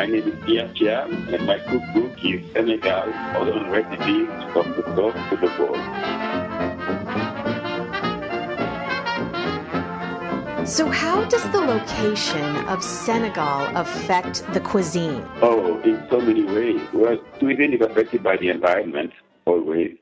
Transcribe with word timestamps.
My 0.00 0.06
name 0.06 0.28
is 0.28 0.44
Pierre 0.46 0.68
Thiam, 0.68 1.30
and 1.30 1.44
my 1.44 1.58
cookbook 1.58 2.24
is 2.24 2.40
Senegal, 2.54 3.08
Modern 3.34 3.70
Recipes 3.70 4.30
from 4.50 4.70
the 4.72 4.82
Source 4.96 5.14
to 5.28 5.36
the 5.36 5.48
Bowl. 5.58 5.76
So, 10.64 10.88
how 10.88 11.24
does 11.26 11.42
the 11.52 11.60
location 11.60 12.56
of 12.66 12.82
Senegal 12.82 13.66
affect 13.76 14.50
the 14.54 14.60
cuisine? 14.60 15.22
Oh, 15.42 15.78
in 15.82 16.02
so 16.08 16.18
many 16.18 16.44
ways. 16.44 16.80
Well, 16.94 17.18
cuisine 17.38 17.74
is 17.74 17.82
affected 17.82 18.22
by 18.22 18.38
the 18.38 18.48
environment, 18.48 19.12
always. 19.44 19.98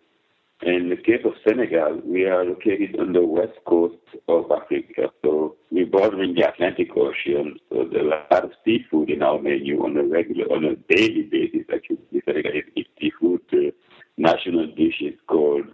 In 0.62 0.88
the 0.88 0.96
case 0.96 1.24
of 1.24 1.34
Senegal, 1.46 2.00
we 2.04 2.24
are 2.26 2.44
located 2.44 2.98
on 2.98 3.12
the 3.12 3.24
west 3.24 3.56
coast 3.64 3.94
of 4.26 4.50
Africa, 4.50 5.08
so 5.24 5.54
we're 5.70 5.86
bordering 5.86 6.34
the 6.34 6.48
Atlantic 6.48 6.88
Ocean. 6.96 7.60
So 7.68 7.86
there's 7.88 8.02
a 8.02 8.32
lot 8.32 8.44
of 8.44 8.50
seafood 8.64 9.08
in 9.08 9.22
our 9.22 9.40
menu 9.40 9.84
on 9.84 9.96
a 9.96 10.02
regular, 10.02 10.46
on 10.46 10.64
a 10.64 10.74
daily 10.92 11.22
basis. 11.30 11.64
Actually, 11.72 11.98
Senegalese 12.24 12.64
eat 12.74 12.88
seafood. 13.00 13.40
The 13.52 13.72
national 14.16 14.66
dish 14.74 15.00
is 15.00 15.14
called 15.28 15.66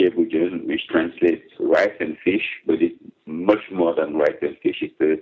ceebu 0.00 0.66
which 0.66 0.86
translates 0.88 1.52
rice 1.60 1.92
and 2.00 2.16
fish, 2.24 2.48
but 2.66 2.80
it's 2.80 2.96
much 3.26 3.70
more 3.70 3.94
than 3.94 4.14
rice 4.16 4.38
and 4.40 4.56
fish. 4.62 4.78
It's 4.80 4.98
a 5.02 5.20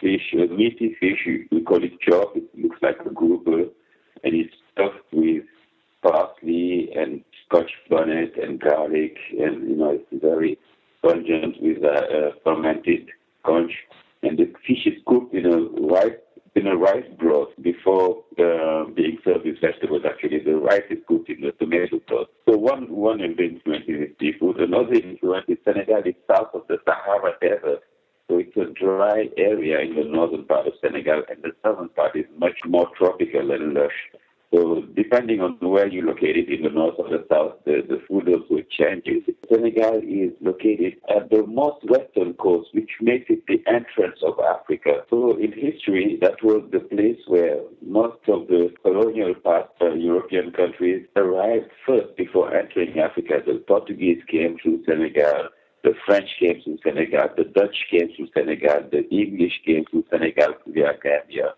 fish, 0.00 0.32
a 0.32 0.50
meaty 0.50 0.96
fish. 0.98 1.20
We 1.52 1.60
call 1.60 1.84
it 1.84 2.00
thiof. 2.00 2.34
It 2.34 2.44
looks 2.56 2.78
like 2.80 2.96
a 3.04 3.10
grouper, 3.10 3.64
and 4.24 4.34
it's 4.34 4.54
stuffed 4.72 5.04
with 5.12 5.44
parsley 6.02 6.90
and 6.94 7.24
scotch 7.44 7.70
bonnet 7.90 8.32
and 8.48 8.60
garlic, 8.60 9.16
and 9.38 9.68
you 9.68 9.76
know 9.76 9.90
it's 9.90 10.22
very 10.22 10.58
pungent 11.02 11.56
with 11.60 11.82
a, 11.84 11.88
uh, 11.88 12.30
fermented 12.44 13.10
conch. 13.44 13.72
And 14.22 14.36
the 14.36 14.52
fish 14.66 14.84
is 14.86 14.94
cooked 15.06 15.34
in 15.34 15.46
a 15.46 15.58
rice 15.86 16.18
in 16.54 16.66
a 16.66 16.76
rice 16.76 17.06
broth 17.18 17.50
before 17.62 18.24
uh, 18.38 18.84
being 18.94 19.18
served 19.24 19.44
with 19.44 19.60
vegetables. 19.60 20.02
Actually, 20.04 20.40
the 20.40 20.56
rice 20.56 20.88
is 20.90 20.98
cooked 21.06 21.28
in 21.28 21.40
the 21.40 21.52
tomato 21.52 22.00
broth. 22.08 22.28
So 22.48 22.56
one 22.56 22.90
one 22.90 23.20
influences 23.20 24.10
is 24.10 24.16
seafood. 24.18 24.60
Another 24.60 24.94
influence 24.94 25.46
is 25.48 25.58
Senegal 25.64 26.02
is 26.04 26.14
south 26.28 26.50
of 26.54 26.62
the 26.68 26.78
Sahara 26.84 27.34
Desert. 27.40 27.82
So 28.28 28.38
it's 28.38 28.56
a 28.56 28.66
dry 28.74 29.30
area 29.38 29.80
in 29.80 29.94
the 29.94 30.04
northern 30.04 30.44
part 30.44 30.66
of 30.66 30.74
Senegal, 30.82 31.22
and 31.30 31.42
the 31.42 31.52
southern 31.62 31.88
part 31.90 32.14
is 32.14 32.26
much 32.36 32.58
more 32.66 32.88
tropical 32.96 33.52
and 33.52 33.72
lush. 33.72 33.98
So 34.52 34.82
depending 34.96 35.42
on 35.42 35.58
where 35.60 35.86
you're 35.86 36.06
located 36.06 36.48
in 36.48 36.62
the 36.62 36.70
north 36.70 36.94
or 36.98 37.08
the 37.10 37.24
south, 37.30 37.56
the, 37.66 37.82
the 37.86 38.00
food 38.08 38.28
also 38.28 38.62
changes. 38.70 39.22
Senegal 39.52 40.00
is 40.02 40.32
located 40.40 40.96
at 41.14 41.28
the 41.30 41.46
most 41.46 41.84
western 41.84 42.32
coast, 42.34 42.70
which 42.72 42.90
makes 43.02 43.26
it 43.28 43.46
the 43.46 43.62
entrance 43.66 44.18
of 44.22 44.40
Africa. 44.40 45.04
So 45.10 45.36
in 45.36 45.52
history, 45.52 46.18
that 46.22 46.42
was 46.42 46.64
the 46.72 46.80
place 46.80 47.20
where 47.26 47.60
most 47.86 48.20
of 48.28 48.48
the 48.48 48.72
colonial 48.82 49.34
past 49.44 49.68
uh, 49.82 49.92
European 49.92 50.52
countries 50.52 51.06
arrived 51.16 51.70
first 51.86 52.16
before 52.16 52.54
entering 52.54 52.98
Africa. 52.98 53.42
The 53.46 53.62
Portuguese 53.68 54.22
came 54.30 54.56
through 54.62 54.84
Senegal. 54.86 55.48
The 55.84 55.94
French 56.06 56.28
came 56.40 56.60
through 56.62 56.78
Senegal, 56.82 57.28
the 57.36 57.44
Dutch 57.44 57.76
came 57.90 58.08
through 58.16 58.28
Senegal, 58.34 58.88
the 58.90 59.08
English 59.10 59.60
came 59.64 59.84
through 59.88 60.04
Senegal 60.10 60.54
via 60.66 60.94
Gambia. 61.00 61.54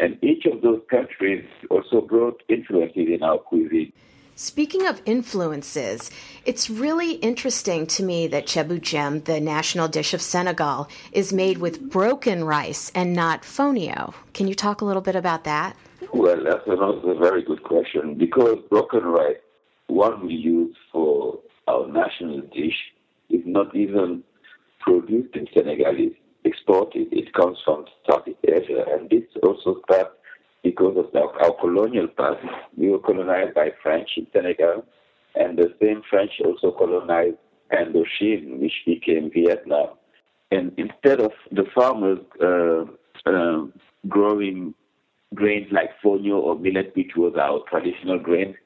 And 0.00 0.18
each 0.24 0.46
of 0.46 0.62
those 0.62 0.80
countries 0.90 1.44
also 1.68 2.00
brought 2.00 2.42
influences 2.48 3.08
in 3.14 3.22
our 3.22 3.36
cuisine. 3.36 3.92
Speaking 4.34 4.86
of 4.86 5.02
influences, 5.04 6.10
it's 6.46 6.70
really 6.70 7.16
interesting 7.16 7.86
to 7.88 8.02
me 8.02 8.26
that 8.28 8.46
ceebu 8.46 8.80
jem, 8.80 9.20
the 9.24 9.38
national 9.38 9.88
dish 9.88 10.14
of 10.14 10.22
Senegal, 10.22 10.88
is 11.12 11.34
made 11.34 11.58
with 11.58 11.90
broken 11.90 12.44
rice 12.44 12.90
and 12.94 13.12
not 13.12 13.42
fonio. 13.42 14.14
Can 14.32 14.48
you 14.48 14.54
talk 14.54 14.80
a 14.80 14.86
little 14.86 15.02
bit 15.02 15.14
about 15.14 15.44
that? 15.44 15.76
Well, 16.14 16.42
that's 16.42 16.66
another 16.66 17.14
very 17.18 17.42
good 17.42 17.62
question 17.62 18.14
because 18.14 18.56
broken 18.70 19.04
rice, 19.04 19.36
one 19.88 20.26
we 20.26 20.32
use 20.32 20.74
for 20.90 21.38
our 21.68 21.86
national 21.86 22.40
dish, 22.40 22.78
is 23.28 23.42
not 23.44 23.76
even 23.76 24.24
produced 24.80 25.36
in 25.36 25.46
Senegal. 25.52 26.08
Exported. 26.44 27.08
It 27.12 27.32
comes 27.34 27.58
from 27.64 27.84
Southeast 28.08 28.38
Asia, 28.44 28.84
and 28.92 29.10
this 29.10 29.24
also 29.42 29.80
starts 29.84 30.10
because 30.62 30.96
of 30.96 31.14
our, 31.14 31.42
our 31.42 31.52
colonial 31.60 32.08
past. 32.08 32.38
We 32.76 32.88
were 32.88 32.98
colonized 32.98 33.54
by 33.54 33.72
French 33.82 34.08
in 34.16 34.26
Senegal, 34.32 34.84
and 35.34 35.58
the 35.58 35.74
same 35.80 36.02
French 36.08 36.32
also 36.44 36.72
colonized 36.72 37.36
Indochine, 37.72 38.58
which 38.58 38.72
became 38.86 39.30
Vietnam. 39.32 39.90
And 40.50 40.72
instead 40.76 41.20
of 41.20 41.32
the 41.52 41.64
farmers 41.74 42.18
uh, 42.42 42.84
uh, 43.30 43.66
growing 44.08 44.74
grains 45.34 45.68
like 45.70 45.90
fonio 46.02 46.36
or 46.38 46.58
millet, 46.58 46.92
which 46.96 47.12
was 47.16 47.34
our 47.40 47.60
traditional 47.68 48.18
grain, 48.18 48.56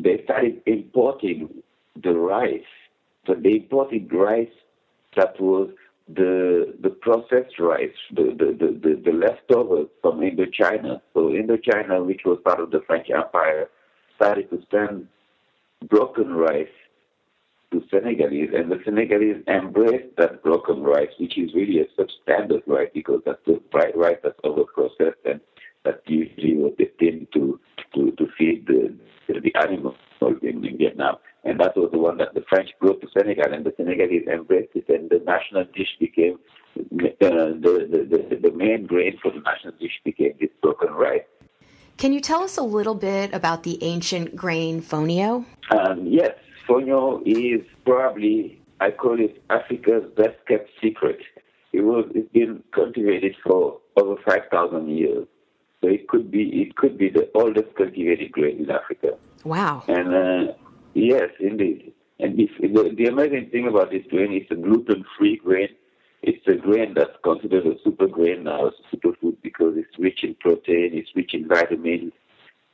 they 0.00 0.22
started 0.24 0.62
importing 0.66 1.62
the 2.02 2.12
rice. 2.12 2.60
So 3.26 3.34
they 3.34 3.56
imported 3.56 4.12
rice 4.12 4.48
that 5.16 5.38
was 5.40 5.70
the 6.14 6.74
the 6.80 6.90
processed 6.90 7.58
rice, 7.58 7.90
the, 8.12 8.24
the, 8.38 8.56
the, 8.58 9.02
the, 9.04 9.12
leftovers 9.12 9.88
from 10.00 10.20
Indochina. 10.20 11.00
So 11.14 11.30
Indochina, 11.30 12.04
which 12.04 12.22
was 12.24 12.38
part 12.44 12.60
of 12.60 12.70
the 12.70 12.80
French 12.86 13.08
Empire, 13.10 13.68
started 14.16 14.48
to 14.50 14.62
send 14.70 15.08
broken 15.88 16.32
rice 16.32 16.66
to 17.72 17.82
Senegalese, 17.90 18.50
and 18.54 18.70
the 18.70 18.80
Senegalese 18.84 19.42
embraced 19.46 20.16
that 20.16 20.42
broken 20.42 20.82
rice, 20.82 21.10
which 21.18 21.36
is 21.36 21.52
really 21.54 21.80
a 21.80 21.86
substandard 22.00 22.62
rice 22.66 22.88
because 22.94 23.20
that's 23.26 23.44
the 23.46 23.60
rice 23.94 24.16
that's 24.22 24.40
over 24.44 24.64
processed 24.64 25.20
and 25.26 25.40
that 25.84 26.02
usually 26.06 26.56
was 26.56 26.72
destined 26.78 27.26
to 27.34 27.60
to, 27.94 28.10
to 28.12 28.26
feed 28.38 28.66
the 28.66 28.94
the 29.28 29.54
animals 29.60 29.96
in 30.42 30.76
Vietnam. 30.78 31.16
And 31.48 31.58
that 31.60 31.74
was 31.76 31.90
the 31.92 31.98
one 31.98 32.18
that 32.18 32.34
the 32.34 32.44
French 32.48 32.68
brought 32.78 33.00
to 33.00 33.08
Senegal, 33.16 33.52
and 33.54 33.64
the 33.64 33.72
Senegalese 33.76 34.26
embraced 34.28 34.74
it, 34.74 34.86
and 34.90 35.08
the 35.08 35.20
national 35.24 35.64
dish 35.74 35.88
became 35.98 36.38
uh, 36.78 37.08
the, 37.20 37.88
the, 37.90 38.28
the, 38.30 38.36
the 38.36 38.54
main 38.54 38.86
grain 38.86 39.18
for 39.22 39.32
the 39.32 39.40
national 39.40 39.72
dish 39.80 39.98
became 40.04 40.34
this 40.38 40.50
broken 40.60 40.92
rice. 40.92 41.22
Can 41.96 42.12
you 42.12 42.20
tell 42.20 42.42
us 42.42 42.58
a 42.58 42.62
little 42.62 42.94
bit 42.94 43.32
about 43.32 43.62
the 43.62 43.82
ancient 43.82 44.36
grain 44.36 44.82
fonio? 44.82 45.46
Um, 45.70 46.06
yes, 46.06 46.34
fonio 46.68 47.22
is 47.26 47.66
probably, 47.84 48.60
I 48.80 48.90
call 48.90 49.18
it 49.18 49.42
Africa's 49.48 50.04
best 50.16 50.36
kept 50.46 50.68
secret. 50.82 51.18
It 51.72 51.80
was, 51.80 52.04
it's 52.14 52.30
been 52.32 52.62
cultivated 52.72 53.36
for 53.42 53.80
over 53.96 54.16
5,000 54.24 54.88
years. 54.90 55.26
So 55.80 55.88
it 55.88 56.08
could 56.08 56.30
be, 56.30 56.62
it 56.62 56.76
could 56.76 56.98
be 56.98 57.08
the 57.08 57.30
oldest 57.34 57.74
cultivated 57.74 58.32
grain 58.32 58.58
in 58.58 58.70
Africa. 58.70 59.16
Wow. 59.44 59.82
And 59.88 60.14
uh, 60.14 60.52
Yes, 60.98 61.30
indeed. 61.38 61.92
And 62.18 62.40
if, 62.40 62.50
the, 62.60 62.92
the 62.96 63.06
amazing 63.06 63.50
thing 63.52 63.68
about 63.68 63.92
this 63.92 64.02
grain 64.10 64.32
is 64.32 64.48
a 64.50 64.56
gluten-free 64.56 65.36
grain. 65.44 65.68
It's 66.22 66.44
a 66.48 66.54
grain 66.54 66.94
that's 66.94 67.16
considered 67.22 67.66
a 67.66 67.76
super 67.84 68.08
grain 68.08 68.42
now, 68.42 68.66
a 68.66 68.72
superfood 68.92 69.36
because 69.40 69.74
it's 69.76 69.96
rich 69.96 70.24
in 70.24 70.34
protein, 70.40 70.90
it's 70.94 71.10
rich 71.14 71.34
in 71.34 71.46
vitamins, 71.46 72.12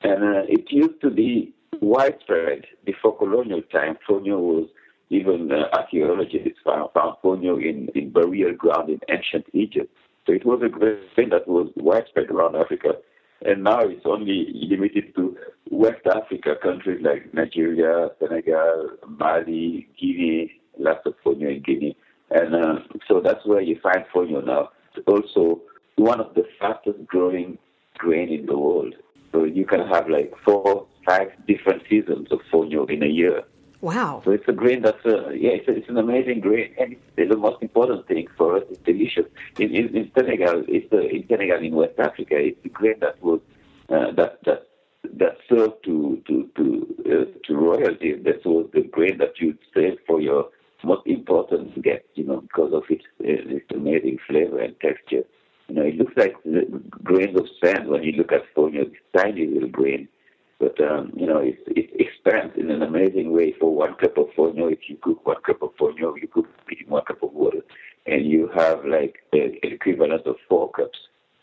and 0.00 0.24
uh, 0.24 0.42
it 0.48 0.64
used 0.70 1.02
to 1.02 1.10
be 1.10 1.52
widespread 1.82 2.64
before 2.86 3.18
colonial 3.18 3.60
time. 3.70 3.98
Fonio 4.08 4.38
was 4.38 4.68
even 5.10 5.52
uh, 5.52 5.76
archaeologists 5.76 6.58
found, 6.64 6.88
found 6.94 7.16
fonio 7.22 7.62
in, 7.62 7.90
in 7.94 8.10
burial 8.10 8.54
ground 8.54 8.88
in 8.88 9.00
ancient 9.10 9.44
Egypt. 9.52 9.94
So 10.26 10.32
it 10.32 10.46
was 10.46 10.62
a 10.64 10.70
grain 10.70 11.28
that 11.28 11.46
was 11.46 11.70
widespread 11.76 12.30
around 12.30 12.56
Africa 12.56 12.94
and 13.44 13.62
now 13.62 13.80
it's 13.80 14.06
only 14.06 14.48
limited 14.54 15.14
to 15.14 15.36
West 15.74 16.06
Africa 16.06 16.54
countries 16.62 17.00
like 17.02 17.34
Nigeria, 17.34 18.10
Senegal, 18.20 18.90
Mali, 19.08 19.88
Guinea, 19.98 20.60
lots 20.78 21.04
of 21.04 21.14
fonio 21.24 21.56
in 21.56 21.62
Guinea. 21.62 21.96
And 22.30 22.54
uh, 22.54 22.78
so 23.08 23.20
that's 23.20 23.44
where 23.44 23.60
you 23.60 23.78
find 23.82 24.04
fonio 24.14 24.44
now. 24.44 24.70
It's 24.94 25.06
also 25.08 25.62
one 25.96 26.20
of 26.20 26.34
the 26.34 26.44
fastest 26.60 27.04
growing 27.06 27.58
grain 27.98 28.28
in 28.32 28.46
the 28.46 28.56
world. 28.56 28.94
So 29.32 29.44
you 29.44 29.66
can 29.66 29.86
have 29.88 30.08
like 30.08 30.32
four, 30.44 30.86
five 31.04 31.32
different 31.48 31.82
seasons 31.90 32.28
of 32.30 32.38
fonio 32.52 32.88
in 32.88 33.02
a 33.02 33.08
year. 33.08 33.42
Wow. 33.80 34.22
So 34.24 34.30
it's 34.30 34.48
a 34.48 34.52
grain 34.52 34.82
that's, 34.82 35.04
uh, 35.04 35.30
yeah, 35.30 35.50
it's, 35.50 35.68
a, 35.68 35.72
it's 35.72 35.88
an 35.88 35.98
amazing 35.98 36.40
grain. 36.40 36.72
And 36.78 36.96
it's, 37.16 37.30
the 37.30 37.36
most 37.36 37.60
important 37.62 38.06
thing 38.06 38.28
for 38.36 38.56
us. 38.56 38.62
It's 38.70 38.80
delicious. 38.84 39.26
In, 39.58 39.74
in, 39.74 39.96
in 39.96 40.12
Senegal, 40.16 40.64
it's 40.68 40.90
uh, 40.92 41.00
in 41.00 41.26
Senegal, 41.28 41.58
in 41.58 41.74
West 41.74 41.98
Africa, 41.98 42.36
it's 42.38 42.64
a 42.64 42.68
grain 42.68 43.00
that 43.00 43.20
was, 43.22 43.40
uh, 43.88 44.12
that, 44.12 44.38
that, 44.44 44.68
that 45.18 45.36
served 45.48 45.84
to, 45.84 46.22
to, 46.26 46.48
to, 46.56 46.94
uh, 47.06 47.38
to 47.46 47.54
royalty. 47.54 48.14
That 48.14 48.44
was 48.44 48.68
the 48.72 48.82
grain 48.82 49.18
that 49.18 49.34
you'd 49.38 49.58
save 49.74 49.98
for 50.06 50.20
your 50.20 50.48
most 50.82 51.06
important 51.06 51.80
guest, 51.82 52.04
you 52.14 52.24
know, 52.24 52.40
because 52.42 52.72
of 52.72 52.82
its, 52.90 53.04
uh, 53.20 53.56
its 53.56 53.66
amazing 53.74 54.18
flavor 54.26 54.60
and 54.60 54.78
texture. 54.80 55.24
You 55.68 55.74
know, 55.74 55.82
it 55.82 55.96
looks 55.96 56.12
like 56.16 56.34
grains 57.02 57.38
of 57.38 57.46
sand 57.62 57.88
when 57.88 58.02
you 58.02 58.12
look 58.12 58.32
at 58.32 58.42
fonio, 58.54 58.90
this 58.90 59.00
tiny 59.16 59.46
little 59.46 59.70
grain 59.70 60.08
but 60.64 60.80
um, 60.80 61.12
you 61.16 61.26
know, 61.26 61.38
it, 61.38 61.58
it 61.66 61.90
expands 62.00 62.54
in 62.56 62.70
an 62.70 62.82
amazing 62.82 63.32
way. 63.32 63.54
For 63.58 63.74
one 63.74 63.94
cup 63.94 64.16
of 64.16 64.28
fonio, 64.36 64.72
if 64.72 64.78
you 64.88 64.96
cook 65.02 65.26
one 65.26 65.42
cup 65.44 65.62
of 65.62 65.76
fonio, 65.76 66.14
you 66.20 66.28
cook 66.28 66.48
one 66.88 67.04
cup 67.04 67.22
of 67.22 67.32
water, 67.32 67.60
and 68.06 68.24
you 68.26 68.48
have 68.54 68.84
like 68.84 69.16
the 69.32 69.54
equivalent 69.62 70.26
of 70.26 70.36
four 70.48 70.70
cups 70.70 70.98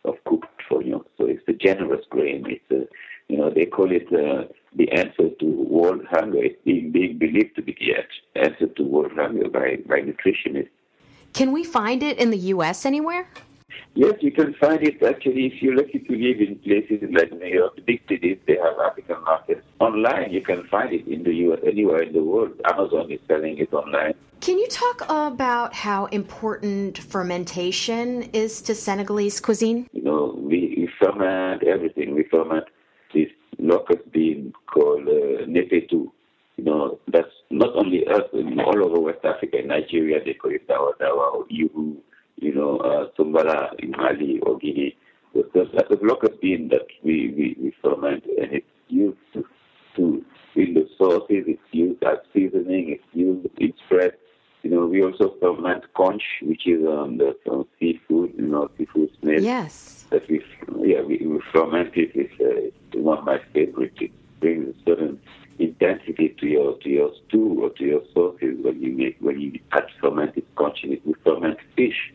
of 0.05 0.15
cooked 0.25 0.47
fonio. 0.69 1.03
So 1.17 1.25
it's 1.25 1.43
a 1.47 1.53
generous 1.53 2.05
grain. 2.09 2.45
It's 2.47 2.71
a, 2.71 2.87
you 3.31 3.37
know, 3.37 3.49
they 3.49 3.65
call 3.65 3.89
it 3.91 4.07
uh, 4.11 4.43
the 4.75 4.91
answer 4.91 5.29
to 5.39 5.45
world 5.45 6.01
hunger. 6.09 6.43
It's 6.43 6.61
being, 6.65 6.91
being 6.91 7.17
believed 7.17 7.55
to 7.55 7.61
be 7.61 7.75
the 7.79 8.41
answer 8.41 8.67
to 8.67 8.83
world 8.83 9.13
hunger 9.15 9.47
by, 9.49 9.77
by 9.87 10.01
nutritionists. 10.01 10.69
Can 11.33 11.53
we 11.53 11.63
find 11.63 12.03
it 12.03 12.17
in 12.17 12.29
the 12.29 12.37
U.S. 12.55 12.85
anywhere? 12.85 13.29
Yes, 13.93 14.15
you 14.19 14.31
can 14.31 14.53
find 14.55 14.83
it 14.83 15.01
actually 15.01 15.45
if 15.47 15.61
you're 15.61 15.75
lucky 15.75 15.99
to 15.99 16.13
live 16.13 16.39
in 16.41 16.59
places 16.59 17.09
like 17.11 17.31
New 17.31 17.47
York, 17.47 17.73
big 17.85 18.01
cities, 18.09 18.37
they 18.47 18.57
have 18.57 18.75
African 18.85 19.23
markets. 19.23 19.61
Online, 19.79 20.31
you 20.31 20.41
can 20.41 20.67
find 20.67 20.93
it 20.93 21.07
in 21.07 21.23
the 21.23 21.33
US, 21.45 21.59
anywhere 21.65 22.01
in 22.01 22.11
the 22.11 22.23
world. 22.23 22.51
Amazon 22.65 23.11
is 23.11 23.19
selling 23.27 23.57
it 23.57 23.73
online. 23.73 24.13
Can 24.41 24.57
you 24.57 24.67
talk 24.67 25.03
about 25.07 25.73
how 25.73 26.05
important 26.07 26.97
fermentation 26.97 28.23
is 28.33 28.61
to 28.63 28.75
Senegalese 28.75 29.39
cuisine? 29.39 29.87
You 29.93 30.03
know, 30.03 30.35
we, 30.37 30.73
we 30.77 30.89
ferment 30.99 31.63
everything. 31.63 32.15
We 32.15 32.23
ferment 32.23 32.65
this 33.13 33.29
locust 33.59 34.11
bean 34.11 34.53
called 34.71 35.07
uh, 35.07 35.45
netetou. 35.45 36.11
You 36.57 36.65
know, 36.65 36.99
that's 37.07 37.31
not 37.49 37.75
only 37.75 38.05
us, 38.07 38.23
all 38.33 38.83
over 38.83 38.99
West 38.99 39.25
Africa, 39.25 39.59
in 39.59 39.67
Nigeria, 39.67 40.23
they 40.23 40.33
call 40.33 40.51
it 40.51 40.67
dawa 40.67 40.91
dawa 40.99 41.33
or 41.33 41.45
yuhu 41.47 41.97
you 42.41 42.53
know, 42.53 42.77
uh, 42.77 43.07
Tumbala 43.17 43.79
in 43.79 43.91
Mali 43.91 44.39
or 44.41 44.57
Guinea. 44.57 44.97
There's 45.33 45.69
a 45.73 45.95
locust 46.01 46.41
bean 46.41 46.69
that 46.69 46.87
we, 47.03 47.33
we, 47.37 47.55
we 47.61 47.73
ferment 47.81 48.25
and 48.25 48.51
it's 48.51 48.65
used 48.89 49.17
to, 49.33 49.45
to 49.95 50.25
in 50.55 50.73
the 50.73 50.89
sauces, 50.97 51.45
it's 51.47 51.61
used 51.71 52.03
as 52.03 52.17
seasoning, 52.33 52.89
it's 52.89 53.03
used 53.13 53.47
in 53.57 53.73
spread. 53.85 54.11
You 54.63 54.71
know, 54.71 54.85
we 54.85 55.01
also 55.01 55.35
ferment 55.39 55.85
conch, 55.95 56.21
which 56.41 56.67
is 56.67 56.85
um, 56.85 57.17
the 57.17 57.35
seafood, 57.79 58.33
you 58.37 58.47
know, 58.47 58.69
seafood 58.77 59.09
snail. 59.21 59.41
Yes. 59.41 60.05
That 60.09 60.29
we, 60.29 60.43
yeah, 60.81 61.01
we, 61.01 61.25
we 61.25 61.39
ferment 61.53 61.95
it. 61.95 62.11
It's 62.13 62.33
uh, 62.41 62.77
one 63.03 63.19
of 63.19 63.25
my 63.25 63.39
favorites. 63.53 63.97
It 63.99 64.11
brings 64.39 64.75
a 64.75 64.83
certain 64.85 65.19
intensity 65.59 66.35
to 66.39 66.47
your 66.47 66.77
to 66.79 66.89
your 66.89 67.11
stew 67.27 67.61
or 67.63 67.69
to 67.71 67.83
your 67.83 68.01
sauces 68.13 68.57
when 68.63 68.81
you 68.81 68.93
make 68.93 69.17
when 69.19 69.39
you 69.39 69.59
add 69.71 69.85
fermented 69.99 70.45
conch 70.55 70.79
it. 70.83 71.05
We 71.05 71.13
ferment 71.23 71.57
fish 71.75 72.11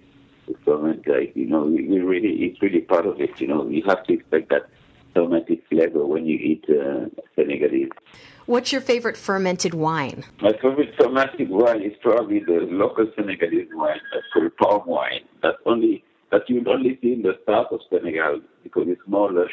ferment, 0.64 1.06
like, 1.06 1.32
you 1.34 1.46
know, 1.46 1.62
we, 1.62 1.86
we, 1.88 1.98
really, 1.98 2.44
it's 2.44 2.60
really 2.62 2.80
part 2.80 3.06
of 3.06 3.20
it. 3.20 3.40
You 3.40 3.48
know, 3.48 3.68
you 3.68 3.82
have 3.86 4.04
to 4.04 4.12
expect 4.12 4.50
that 4.50 4.68
fermented 5.14 5.62
flavor 5.68 6.04
when 6.06 6.26
you 6.26 6.36
eat 6.36 6.64
uh, 6.68 7.06
Senegalese. 7.34 7.90
What's 8.46 8.70
your 8.70 8.80
favorite 8.80 9.16
fermented 9.16 9.74
wine? 9.74 10.24
My 10.40 10.52
favorite 10.52 10.94
fermented 10.98 11.50
wine 11.50 11.82
is 11.82 11.94
probably 12.00 12.40
the 12.40 12.68
local 12.70 13.10
Senegalese 13.16 13.68
wine 13.72 14.00
that's 14.12 14.26
called 14.32 14.56
palm 14.56 14.86
wine. 14.86 15.24
That's 15.42 15.58
only 15.66 16.04
that 16.30 16.48
you 16.48 16.56
would 16.56 16.68
only 16.68 16.98
see 17.02 17.14
in 17.14 17.22
the 17.22 17.38
south 17.46 17.68
of 17.72 17.80
Senegal 17.90 18.40
because 18.62 18.84
it's 18.88 19.00
more 19.06 19.32
lush. 19.32 19.50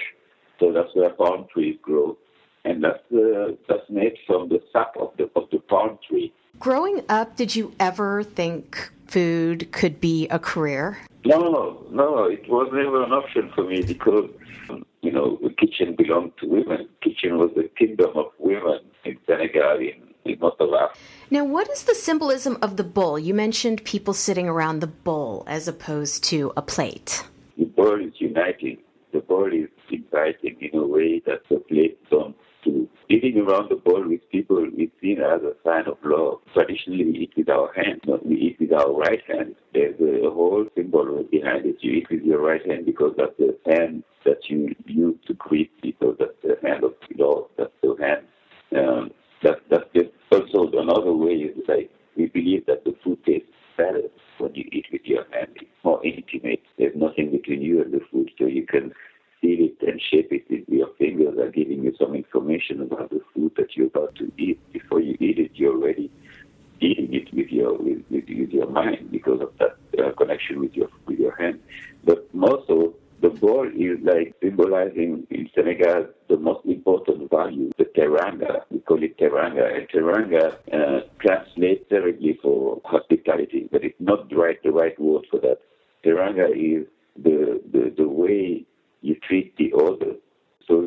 So 0.60 0.72
that's 0.72 0.94
where 0.96 1.10
palm 1.10 1.48
trees 1.52 1.78
grow, 1.82 2.18
and 2.64 2.84
that's 2.84 3.00
uh, 3.12 3.54
that's 3.68 3.90
made 3.90 4.18
from 4.28 4.50
the 4.50 4.62
sap 4.72 4.96
of 5.00 5.12
the 5.18 5.30
of 5.36 5.50
the 5.52 5.60
palm 5.60 6.00
tree. 6.08 6.34
Growing 6.60 7.02
up, 7.10 7.36
did 7.36 7.56
you 7.56 7.74
ever 7.80 8.24
think 8.24 8.92
food 9.08 9.72
could 9.72 10.00
be 10.00 10.28
a 10.30 10.40
career? 10.40 11.00
No, 11.26 11.84
no, 11.92 12.26
it 12.26 12.48
was 12.50 12.70
never 12.72 13.04
an 13.04 13.12
option 13.12 13.52
for 13.56 13.64
me 13.64 13.82
because, 13.82 14.30
you 15.02 15.12
know, 15.12 15.40
the 15.42 15.50
kitchen 15.50 15.96
belonged 15.96 16.34
to 16.42 16.48
women. 16.48 16.88
Kitchen 17.02 17.38
was 17.38 17.52
the 17.56 17.70
kingdom 17.78 18.12
of 18.16 18.28
women 18.40 18.80
in 19.06 19.18
Senegal, 19.26 19.78
in, 19.78 20.14
in 20.26 20.40
most 20.40 20.58
of 20.60 20.74
Africa. 20.74 21.00
Now, 21.32 21.46
what 21.46 21.70
is 21.70 21.84
the 21.84 21.96
symbolism 21.96 22.58
of 22.62 22.78
the 22.78 22.84
bowl? 22.84 23.18
You 23.18 23.34
mentioned 23.34 23.84
people 23.84 24.14
sitting 24.14 24.48
around 24.48 24.80
the 24.80 24.88
bowl 24.88 25.44
as 25.48 25.68
opposed 25.68 26.24
to 26.26 26.54
a 26.56 26.62
plate. 26.62 27.26
The 27.58 27.66
bowl 27.66 28.00
is 28.00 28.14
uniting. 28.20 28.78
The 29.12 29.22
bowl 29.22 29.52
is 29.52 29.70
inviting 30.14 30.58
in 30.62 30.80
a 30.80 30.86
way 30.86 31.22
that 31.26 31.42
the 31.50 31.58
plate 31.58 31.98
don't 32.10 32.36
to 32.64 32.88
eating 33.10 33.38
around 33.38 33.70
the 33.70 33.76
bowl 33.76 34.08
with 34.08 34.22
people 34.32 34.64
is 34.78 34.90
seen 35.02 35.20
as 35.20 35.42
a 35.42 35.54
sign 35.66 35.86
of 35.86 35.98
love. 36.04 36.40
Traditionally, 36.54 37.06
we 37.06 37.12
eat 37.20 37.34
with 37.36 37.50
our 37.50 37.74
hands, 37.74 38.00
not 38.06 38.26
we 38.26 38.36
eat 38.36 38.58
with 38.60 38.72
our 38.72 38.94
right 38.94 39.22
hand. 39.28 39.56
There's 39.74 40.00
a 40.00 40.30
whole 40.30 40.66
symbol 40.76 41.26
behind 41.30 41.66
it. 41.66 41.78
You 41.82 41.92
eat 41.92 42.08
with 42.10 42.22
your 42.22 42.42
right 42.42 42.66
hand 42.66 42.86
because 42.86 43.14
that's 43.18 43.36
the 43.38 43.58
hand 43.66 44.04
that 44.24 44.50
you 44.50 44.74
use 44.86 45.18
to 45.28 45.34
greet 45.34 45.82
people. 45.82 46.16
That's 46.18 46.32
the 46.42 46.58
hand 46.66 46.86
of 46.86 46.94
love. 47.18 47.50
That's 47.58 47.74
the 47.82 47.96
hand. 48.00 48.26
Um, 48.78 49.12
that, 49.44 49.58
that's 49.70 49.90
just 49.94 50.12
also 50.32 50.72
another 50.78 51.14
way 51.14 51.34
is 51.34 51.58
like 51.68 51.92
we 52.16 52.28
believe 52.28 52.66
that 52.68 52.86
the 52.86 52.96
food 53.04 53.20
tastes 53.26 53.50
better 53.78 54.04
when 54.38 54.56
you 54.56 54.70
eat 54.72 54.86
with 54.92 55.02
your 55.04 55.26
hand. 55.34 55.50
It's 55.56 55.84
more 55.84 56.04
intimate. 56.06 56.62
There's 56.78 56.96
nothing 56.96 57.32
between 57.32 57.62
you 57.62 57.82
and 57.82 57.94
the 57.94 58.00
food, 58.10 58.32
so 58.40 58.46
you 58.46 58.66
can 58.66 58.94
feel 59.44 59.66
it 59.66 59.76
and 59.86 60.02
shape 60.10 60.32
it 60.32 60.46
with 60.50 60.64
your 60.70 60.88
fingers 60.98 61.38
are 61.38 61.52
you 61.84 61.94
some 62.00 62.16
information 62.16 62.82
about 62.82 63.10
the 63.10 63.22
food 63.34 63.52
that 63.58 63.76
you're 63.76 63.88
about 63.88 64.16
to 64.16 64.32
eat. 64.38 64.60
Before 64.72 65.00
you 65.00 65.18
eat 65.20 65.40
it, 65.40 65.52
you're 65.56 65.76
already 65.76 66.12
eating 66.80 67.14
it 67.14 67.34
with 67.34 67.50
your 67.50 67.74
with, 67.78 68.04
with, 68.10 68.26
with 68.28 68.52
your 68.52 68.70
mind 68.70 69.12
because 69.12 69.42
of 69.42 69.52
that 69.60 69.78
uh, 70.04 70.12
connection 70.14 70.60
with 70.60 70.74
your 70.76 70.90
with 71.06 71.20
your 71.20 71.36
hand. 71.36 71.60
But 72.04 72.34
more 72.34 72.64
so, 72.68 72.96
the 73.22 73.30
bowl 73.30 73.68
is 73.68 74.00
like 74.04 74.36
symbolizing 74.42 75.26
in 75.30 75.50
Senegal 75.56 76.08
the 76.28 76.38
most 76.38 76.66
important 76.66 77.30
value, 77.30 77.72
the 77.78 77.86
teranga. 77.86 78.64
We 78.70 78.80
call 78.80 79.02
it 79.02 79.18
teranga, 79.18 79.76
and 79.76 79.88
teranga 79.90 80.58
uh, 80.74 81.08
translates 81.20 81.90
directly 81.90 82.38
for 82.42 82.82
hospitality, 82.84 83.70
but 83.72 83.84
it's 83.84 84.00
not 84.00 84.30
the 84.30 84.36
right 84.36 84.62
the 84.62 84.72
right 84.72 85.00
word 85.00 85.26
for 85.32 85.40
that. 85.40 85.60
Teranga 86.04 86.50
is 86.52 86.86
the, 87.16 87.62
the, 87.72 87.94
the 87.96 88.08
way 88.08 88.66
you 89.02 89.16
treat 89.28 89.56
the 89.58 89.74
other. 89.74 90.16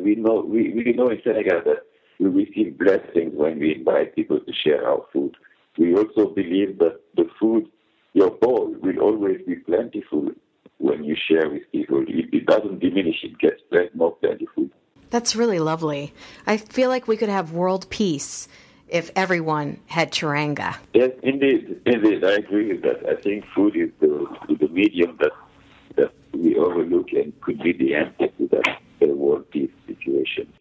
We 0.07 0.15
know 0.15 0.41
we, 0.47 0.71
we 0.73 0.93
know 0.93 1.09
in 1.09 1.19
Senegal 1.21 1.63
that 1.65 1.81
we 2.17 2.27
receive 2.29 2.77
blessings 2.77 3.33
when 3.33 3.59
we 3.59 3.75
invite 3.75 4.15
people 4.15 4.39
to 4.39 4.53
share 4.63 4.87
our 4.87 5.03
food. 5.11 5.35
We 5.77 5.93
also 5.95 6.27
believe 6.27 6.79
that 6.79 7.01
the 7.17 7.25
food, 7.37 7.67
your 8.13 8.31
bowl, 8.31 8.73
will 8.81 8.99
always 8.99 9.41
be 9.45 9.55
plentiful 9.55 10.29
when 10.77 11.03
you 11.03 11.17
share 11.27 11.49
with 11.49 11.63
people. 11.73 12.05
It, 12.07 12.29
it 12.31 12.45
doesn't 12.45 12.79
diminish; 12.79 13.17
it 13.21 13.37
gets 13.37 13.61
more 13.95 14.15
plentiful. 14.15 14.69
That's 15.09 15.35
really 15.35 15.59
lovely. 15.59 16.13
I 16.45 16.55
feel 16.55 16.87
like 16.87 17.09
we 17.09 17.17
could 17.17 17.27
have 17.27 17.51
world 17.51 17.89
peace 17.89 18.47
if 18.87 19.11
everyone 19.13 19.81
had 19.87 20.13
teranga. 20.13 20.77
Yes, 20.93 21.11
indeed, 21.21 21.81
indeed, 21.85 22.23
I 22.23 22.35
agree 22.35 22.71
with 22.71 22.81
that. 22.83 23.05
I 23.09 23.21
think 23.21 23.43
food 23.53 23.75
is 23.75 23.89
the 23.99 24.25
the 24.57 24.69
medium 24.69 25.17
that 25.19 25.33
that 25.97 26.13
we 26.31 26.55
overlook 26.55 27.11
and 27.11 27.33
could 27.41 27.59
be 27.61 27.73
the 27.73 27.93
answer 27.95 28.27
to 28.37 28.47
that 28.53 28.76
situation. 30.07 30.51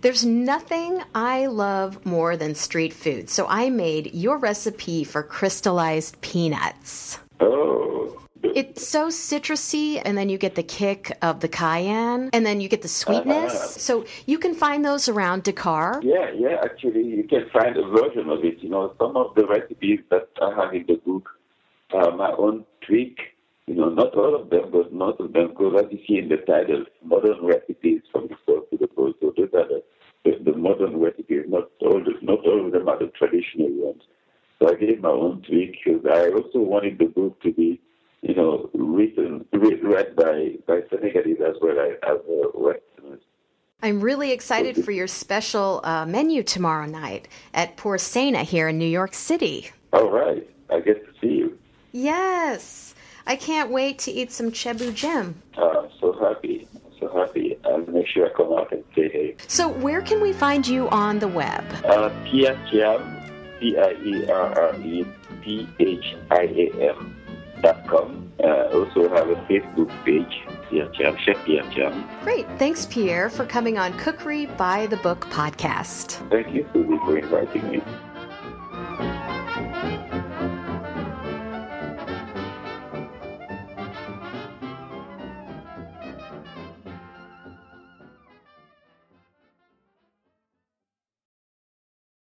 There's 0.00 0.24
nothing 0.24 1.02
I 1.14 1.46
love 1.46 2.04
more 2.04 2.36
than 2.36 2.54
street 2.54 2.92
food, 2.92 3.30
so 3.30 3.46
I 3.48 3.70
made 3.70 4.14
your 4.14 4.36
recipe 4.36 5.02
for 5.02 5.22
crystallized 5.22 6.20
peanuts. 6.20 7.18
Oh. 7.40 8.20
It's 8.42 8.86
so 8.86 9.08
citrusy, 9.08 10.02
and 10.04 10.18
then 10.18 10.28
you 10.28 10.36
get 10.36 10.54
the 10.54 10.62
kick 10.62 11.16
of 11.22 11.40
the 11.40 11.48
cayenne, 11.48 12.28
and 12.34 12.44
then 12.44 12.60
you 12.60 12.68
get 12.68 12.82
the 12.82 12.88
sweetness. 12.88 13.54
Uh-huh. 13.54 13.66
So 13.66 14.04
you 14.26 14.38
can 14.38 14.54
find 14.54 14.84
those 14.84 15.08
around 15.08 15.44
Dakar. 15.44 16.00
Yeah, 16.04 16.30
yeah, 16.36 16.60
actually, 16.62 17.04
you 17.04 17.24
can 17.24 17.48
find 17.50 17.74
a 17.78 17.88
version 17.88 18.28
of 18.28 18.44
it. 18.44 18.58
You 18.62 18.68
know, 18.68 18.94
some 18.98 19.16
of 19.16 19.34
the 19.34 19.46
recipes 19.46 20.00
that 20.10 20.28
I 20.42 20.54
have 20.54 20.74
in 20.74 20.84
the 20.86 20.96
book 20.96 21.30
are 21.94 22.14
my 22.14 22.32
own 22.32 22.66
tweak 22.86 23.18
you 23.66 23.74
know, 23.74 23.88
not 23.88 24.14
all 24.14 24.34
of 24.34 24.50
them, 24.50 24.70
but 24.70 24.92
most 24.92 25.20
of 25.20 25.32
them, 25.32 25.48
because 25.48 25.84
as 25.84 25.92
you 25.92 25.98
see 26.06 26.18
in 26.18 26.28
the 26.28 26.36
title, 26.36 26.84
modern 27.02 27.44
recipes 27.44 28.02
from 28.12 28.28
the 28.28 28.36
source 28.44 28.64
to 28.70 28.76
the 28.76 28.86
bowl. 28.88 29.14
So 29.20 29.32
those 29.36 29.48
are 29.54 29.68
the, 29.68 29.82
the, 30.24 30.52
the 30.52 30.56
modern 30.56 31.00
recipes. 31.00 31.44
Not 31.48 31.70
all, 31.80 32.02
the, 32.04 32.12
not 32.20 32.44
all 32.44 32.66
of 32.66 32.72
them 32.72 32.88
are 32.88 32.98
the 32.98 33.10
traditional 33.18 33.70
ones. 33.70 34.02
So 34.58 34.68
I 34.68 34.74
gave 34.74 35.00
my 35.00 35.08
own 35.08 35.42
tweak 35.42 35.78
because 35.84 36.04
I 36.06 36.30
also 36.30 36.58
wanted 36.58 36.98
the 36.98 37.06
book 37.06 37.40
to 37.42 37.52
be, 37.52 37.80
you 38.22 38.34
know, 38.34 38.70
written, 38.74 39.46
read 39.52 40.14
by, 40.14 40.56
by 40.66 40.80
Senegalese 40.90 41.40
as 41.40 41.56
well 41.60 41.78
as, 41.80 41.96
as 42.02 42.18
uh, 42.18 42.48
Westerners. 42.54 43.22
I'm 43.82 44.00
really 44.00 44.32
excited 44.32 44.82
for 44.84 44.92
your 44.92 45.06
special 45.06 45.80
uh, 45.84 46.06
menu 46.06 46.42
tomorrow 46.42 46.86
night 46.86 47.28
at 47.52 47.76
Pour 47.76 47.98
Sena 47.98 48.42
here 48.42 48.68
in 48.68 48.78
New 48.78 48.86
York 48.86 49.14
City. 49.14 49.70
All 49.92 50.10
right. 50.10 50.48
I 50.70 50.80
get 50.80 51.04
to 51.04 51.12
see 51.20 51.34
you. 51.34 51.58
Yes. 51.92 52.83
I 53.26 53.36
can't 53.36 53.70
wait 53.70 53.98
to 54.00 54.10
eat 54.10 54.32
some 54.32 54.50
chebu 54.50 54.94
jem. 54.94 55.42
Uh, 55.56 55.86
so 56.00 56.12
happy. 56.20 56.68
so 57.00 57.08
happy. 57.16 57.58
I'll 57.64 57.78
make 57.86 58.06
sure 58.06 58.26
I 58.26 58.30
come 58.36 58.52
out 58.52 58.72
and 58.72 58.84
say 58.94 59.08
hey. 59.08 59.36
So, 59.48 59.68
where 59.68 60.02
can 60.02 60.20
we 60.20 60.32
find 60.32 60.66
you 60.66 60.88
on 60.90 61.18
the 61.18 61.28
web? 61.28 61.64
Uh, 61.84 62.10
Pierre 62.24 62.54
Thiam, 62.70 63.02
P 63.60 63.76
I 63.78 63.92
E 63.92 64.26
R 64.30 64.58
R 64.60 64.74
E 64.80 65.04
T 65.42 65.68
H 65.78 66.16
I 66.30 66.42
A 66.42 66.90
M 66.90 67.16
dot 67.62 67.86
com. 67.86 68.30
Uh, 68.42 68.68
also 68.74 69.08
have 69.08 69.28
a 69.30 69.36
Facebook 69.48 69.88
page, 70.04 70.42
Pierre 70.68 70.90
Chef 70.94 71.44
Pierre. 71.44 71.64
Great. 72.22 72.46
Thanks, 72.58 72.84
Pierre, 72.86 73.30
for 73.30 73.46
coming 73.46 73.78
on 73.78 73.96
Cookery 73.98 74.46
by 74.46 74.86
the 74.86 74.96
Book 74.98 75.20
podcast. 75.30 76.18
Thank 76.30 76.52
you, 76.54 76.66
Suzy, 76.72 76.98
for 76.98 77.16
inviting 77.16 77.70
me. 77.70 77.82